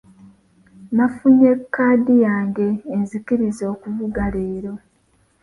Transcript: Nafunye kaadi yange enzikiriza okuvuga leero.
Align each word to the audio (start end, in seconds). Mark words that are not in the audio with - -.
Nafunye 0.95 1.49
kaadi 1.73 2.13
yange 2.25 2.67
enzikiriza 2.93 3.63
okuvuga 3.73 4.23
leero. 4.33 4.73